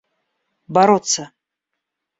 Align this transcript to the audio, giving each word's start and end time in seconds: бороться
бороться 0.69 1.25